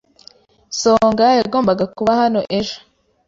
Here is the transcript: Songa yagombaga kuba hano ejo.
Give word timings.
Songa 0.81 1.25
yagombaga 1.39 1.85
kuba 1.95 2.11
hano 2.21 2.39
ejo. 2.57 2.77